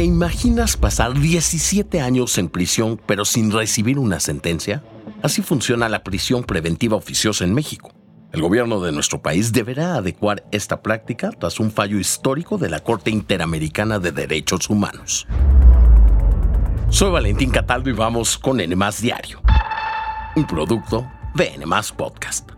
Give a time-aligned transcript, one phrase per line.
[0.00, 4.82] ¿Te imaginas pasar 17 años en prisión pero sin recibir una sentencia?
[5.22, 7.92] Así funciona la prisión preventiva oficiosa en México.
[8.32, 12.80] El gobierno de nuestro país deberá adecuar esta práctica tras un fallo histórico de la
[12.80, 15.26] Corte Interamericana de Derechos Humanos.
[16.88, 19.42] Soy Valentín Cataldo y vamos con N Diario,
[20.34, 22.48] un producto de N Podcast.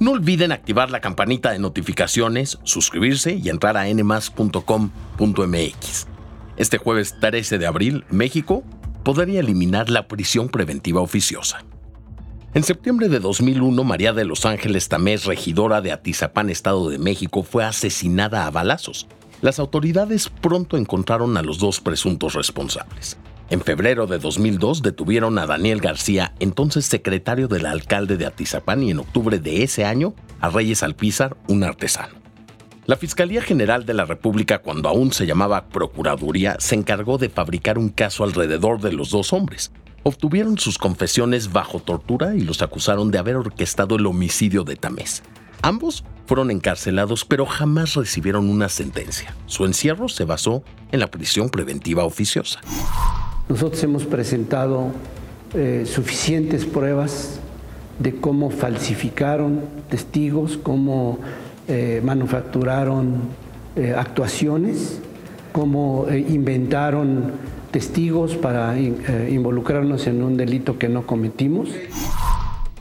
[0.00, 4.78] No olviden activar la campanita de notificaciones, suscribirse y entrar a nmas.com.mx.
[6.58, 8.64] Este jueves 13 de abril, México
[9.04, 11.64] podría eliminar la prisión preventiva oficiosa.
[12.52, 17.44] En septiembre de 2001, María de Los Ángeles Tamés, regidora de Atizapán, Estado de México,
[17.44, 19.06] fue asesinada a balazos.
[19.40, 23.18] Las autoridades pronto encontraron a los dos presuntos responsables.
[23.50, 28.90] En febrero de 2002 detuvieron a Daniel García, entonces secretario del alcalde de Atizapán, y
[28.90, 32.17] en octubre de ese año a Reyes Alpizar, un artesano.
[32.88, 37.76] La Fiscalía General de la República, cuando aún se llamaba Procuraduría, se encargó de fabricar
[37.76, 39.72] un caso alrededor de los dos hombres.
[40.04, 45.22] Obtuvieron sus confesiones bajo tortura y los acusaron de haber orquestado el homicidio de Tamés.
[45.60, 49.36] Ambos fueron encarcelados pero jamás recibieron una sentencia.
[49.44, 52.60] Su encierro se basó en la prisión preventiva oficiosa.
[53.50, 54.92] Nosotros hemos presentado
[55.52, 57.38] eh, suficientes pruebas
[57.98, 61.18] de cómo falsificaron testigos, cómo
[61.68, 63.20] eh, manufacturaron
[63.76, 65.00] eh, actuaciones,
[65.52, 67.32] cómo eh, inventaron
[67.70, 71.68] testigos para involucrarnos en un delito que no cometimos.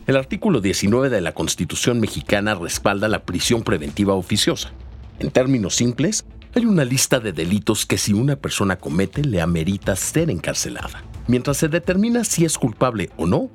[0.05, 4.71] El artículo 19 de la Constitución mexicana respalda la prisión preventiva oficiosa.
[5.19, 6.23] En términos simples,
[6.55, 11.03] hay una lista de delitos que si una persona comete le amerita ser encarcelada.
[11.27, 13.49] Mientras se determina si es culpable o no,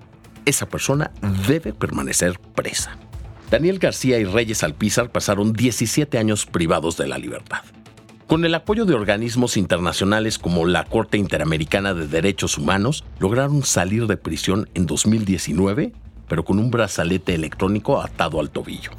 [0.45, 1.11] esa persona
[1.49, 2.99] debe permanecer presa.
[3.53, 7.59] Daniel García y Reyes Alpizar pasaron 17 años privados de la libertad.
[8.27, 14.07] Con el apoyo de organismos internacionales como la Corte Interamericana de Derechos Humanos, lograron salir
[14.07, 15.93] de prisión en 2019,
[16.29, 18.93] pero con un brazalete electrónico atado al tobillo.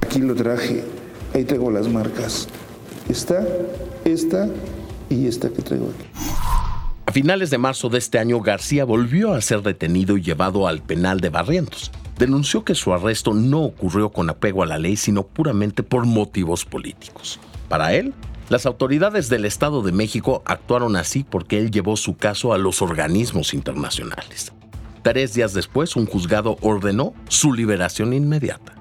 [0.00, 0.82] Aquí lo traje,
[1.34, 2.48] ahí tengo las marcas.
[3.10, 3.46] Esta,
[4.06, 4.48] esta
[5.10, 6.06] y esta que traigo aquí.
[7.04, 10.80] A finales de marzo de este año, García volvió a ser detenido y llevado al
[10.80, 15.24] penal de Barrientos denunció que su arresto no ocurrió con apego a la ley, sino
[15.26, 17.38] puramente por motivos políticos.
[17.68, 18.14] Para él,
[18.48, 22.80] las autoridades del Estado de México actuaron así porque él llevó su caso a los
[22.80, 24.52] organismos internacionales.
[25.02, 28.74] Tres días después, un juzgado ordenó su liberación inmediata.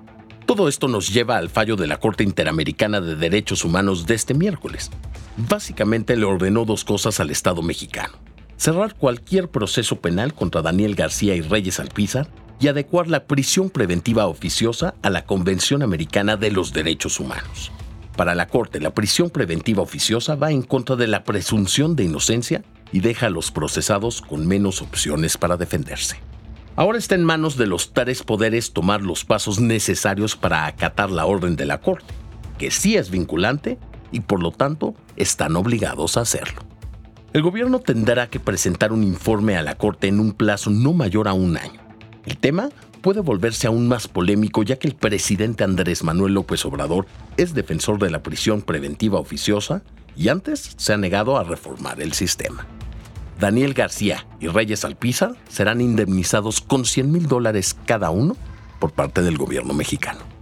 [0.46, 4.36] Todo esto nos lleva al fallo de la Corte Interamericana de Derechos Humanos de este
[4.36, 4.92] miércoles.
[5.38, 8.14] Básicamente le ordenó dos cosas al Estado mexicano.
[8.56, 12.28] Cerrar cualquier proceso penal contra Daniel García y Reyes Alpizar
[12.60, 17.72] y adecuar la prisión preventiva oficiosa a la Convención Americana de los Derechos Humanos.
[18.16, 22.64] Para la Corte, la prisión preventiva oficiosa va en contra de la presunción de inocencia
[22.92, 26.18] y deja a los procesados con menos opciones para defenderse.
[26.78, 31.26] Ahora está en manos de los tres poderes tomar los pasos necesarios para acatar la
[31.26, 32.14] orden de la Corte,
[32.58, 33.78] que sí es vinculante
[34.12, 36.62] y por lo tanto están obligados a hacerlo.
[37.34, 41.28] El gobierno tendrá que presentar un informe a la Corte en un plazo no mayor
[41.28, 41.85] a un año.
[42.26, 42.70] El tema
[43.02, 47.06] puede volverse aún más polémico ya que el presidente Andrés Manuel López Obrador
[47.38, 49.84] es defensor de la prisión preventiva oficiosa
[50.16, 52.66] y antes se ha negado a reformar el sistema.
[53.40, 58.36] Daniel García y Reyes Alpizar serán indemnizados con 100 mil dólares cada uno
[58.80, 60.35] por parte del gobierno mexicano.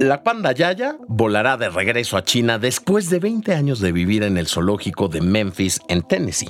[0.00, 4.38] La panda Yaya volará de regreso a China después de 20 años de vivir en
[4.38, 6.48] el zoológico de Memphis, en Tennessee.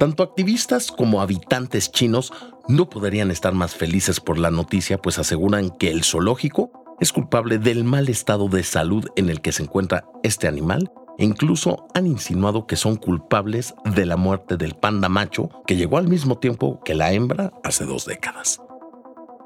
[0.00, 2.32] Tanto activistas como habitantes chinos
[2.66, 7.58] no podrían estar más felices por la noticia, pues aseguran que el zoológico es culpable
[7.58, 12.08] del mal estado de salud en el que se encuentra este animal e incluso han
[12.08, 16.80] insinuado que son culpables de la muerte del panda macho que llegó al mismo tiempo
[16.84, 18.60] que la hembra hace dos décadas.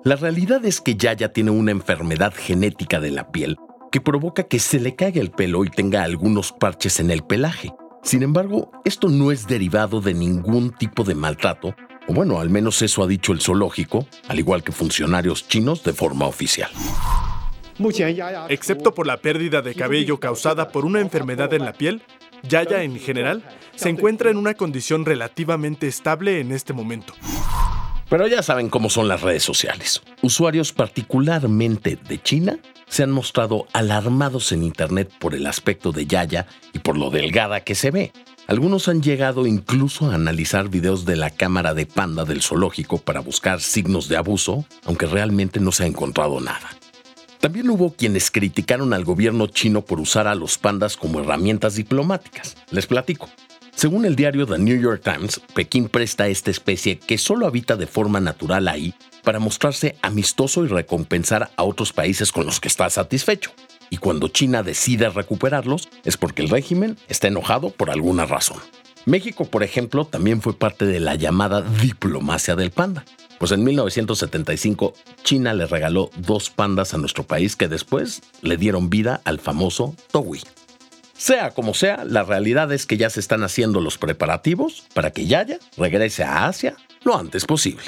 [0.04, 3.56] La realidad es que Yaya tiene una enfermedad genética de la piel
[3.93, 7.70] que provoca que se le caiga el pelo y tenga algunos parches en el pelaje.
[8.02, 11.76] Sin embargo, esto no es derivado de ningún tipo de maltrato,
[12.08, 15.93] o bueno, al menos eso ha dicho el zoológico, al igual que funcionarios chinos de
[15.93, 16.70] forma oficial.
[18.48, 22.02] Excepto por la pérdida de cabello causada por una enfermedad en la piel,
[22.43, 23.44] Yaya en general
[23.76, 27.14] se encuentra en una condición relativamente estable en este momento.
[28.08, 30.02] Pero ya saben cómo son las redes sociales.
[30.22, 32.58] Usuarios particularmente de China
[32.88, 37.60] se han mostrado alarmados en Internet por el aspecto de Yaya y por lo delgada
[37.60, 38.12] que se ve.
[38.49, 43.20] Algunos han llegado incluso a analizar videos de la cámara de panda del zoológico para
[43.20, 46.69] buscar signos de abuso, aunque realmente no se ha encontrado nada.
[47.40, 52.56] También hubo quienes criticaron al gobierno chino por usar a los pandas como herramientas diplomáticas.
[52.70, 53.28] Les platico.
[53.74, 57.76] Según el diario The New York Times, Pekín presta a esta especie que solo habita
[57.76, 62.69] de forma natural ahí para mostrarse amistoso y recompensar a otros países con los que
[62.69, 63.50] está satisfecho.
[63.90, 68.58] Y cuando China decide recuperarlos es porque el régimen está enojado por alguna razón.
[69.04, 73.04] México, por ejemplo, también fue parte de la llamada diplomacia del panda.
[73.38, 78.90] Pues en 1975 China le regaló dos pandas a nuestro país que después le dieron
[78.90, 80.42] vida al famoso Towi.
[81.22, 85.24] Sea como sea, la realidad es que ya se están haciendo los preparativos para que
[85.24, 86.74] Yaya regrese a Asia
[87.04, 87.84] lo antes posible.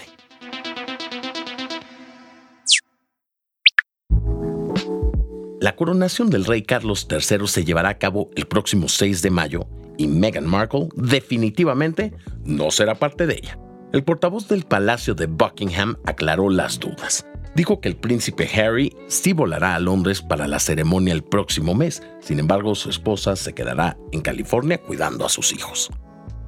[5.61, 9.67] La coronación del rey Carlos III se llevará a cabo el próximo 6 de mayo
[9.99, 12.13] y Meghan Markle definitivamente
[12.45, 13.59] no será parte de ella.
[13.93, 17.27] El portavoz del Palacio de Buckingham aclaró las dudas.
[17.55, 22.03] Dijo que el príncipe Harry sí volará a Londres para la ceremonia el próximo mes,
[22.21, 25.91] sin embargo su esposa se quedará en California cuidando a sus hijos.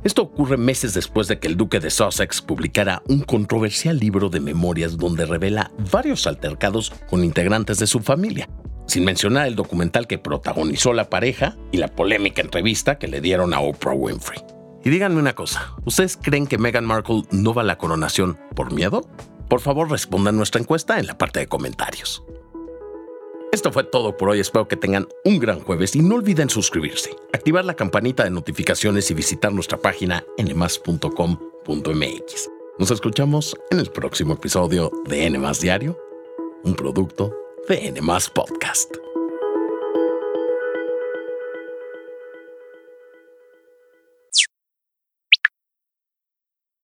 [0.02, 4.40] Esto ocurre meses después de que el duque de Sussex publicara un controversial libro de
[4.40, 8.48] memorias donde revela varios altercados con integrantes de su familia,
[8.86, 13.54] sin mencionar el documental que protagonizó la pareja y la polémica entrevista que le dieron
[13.54, 14.40] a Oprah Winfrey.
[14.84, 18.72] Y díganme una cosa, ¿ustedes creen que Meghan Markle no va a la coronación por
[18.72, 19.08] miedo?
[19.48, 22.22] Por favor respondan nuestra encuesta en la parte de comentarios.
[23.52, 27.16] Esto fue todo por hoy, espero que tengan un gran jueves y no olviden suscribirse,
[27.32, 31.10] activar la campanita de notificaciones y visitar nuestra página nmas.com.mx.
[32.78, 35.98] Nos escuchamos en el próximo episodio de N Diario,
[36.64, 37.34] un producto
[37.68, 38.00] de N
[38.34, 39.05] Podcast.